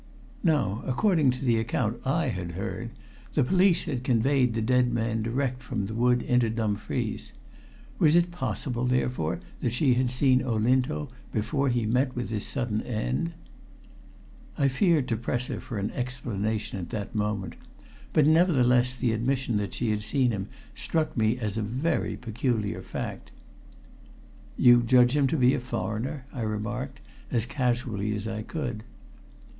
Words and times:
Now, 0.41 0.81
according 0.87 1.29
to 1.29 1.45
the 1.45 1.57
account 1.57 2.07
I 2.07 2.29
had 2.29 2.53
heard, 2.53 2.89
the 3.33 3.43
police 3.43 3.83
had 3.83 4.03
conveyed 4.03 4.55
the 4.55 4.59
dead 4.63 4.91
man 4.91 5.21
direct 5.21 5.61
from 5.61 5.85
the 5.85 5.93
wood 5.93 6.23
into 6.23 6.49
Dumfries. 6.49 7.33
Was 7.99 8.15
it 8.15 8.31
possible, 8.31 8.85
therefore, 8.85 9.41
that 9.59 9.73
she 9.73 9.93
had 9.93 10.09
seen 10.09 10.41
Olinto 10.41 11.09
before 11.31 11.69
he 11.69 11.85
met 11.85 12.15
with 12.15 12.31
his 12.31 12.47
sudden 12.47 12.81
end? 12.81 13.33
I 14.57 14.69
feared 14.69 15.07
to 15.09 15.15
press 15.17 15.45
her 15.45 15.59
for 15.59 15.77
an 15.77 15.91
explanation 15.91 16.79
at 16.79 16.89
that 16.89 17.13
moment, 17.13 17.55
but, 18.11 18.25
nevertheless, 18.25 18.95
the 18.95 19.11
admission 19.13 19.57
that 19.57 19.75
she 19.75 19.91
had 19.91 20.01
seen 20.01 20.31
him 20.31 20.47
struck 20.73 21.15
me 21.15 21.37
as 21.37 21.59
a 21.59 21.61
very 21.61 22.17
peculiar 22.17 22.81
fact. 22.81 23.29
"You 24.57 24.81
judge 24.81 25.15
him 25.15 25.27
to 25.27 25.37
be 25.37 25.53
a 25.53 25.59
foreigner?" 25.59 26.25
I 26.33 26.41
remarked 26.41 27.01
as 27.29 27.45
casually 27.45 28.15
as 28.15 28.27
I 28.27 28.41
could. 28.41 28.83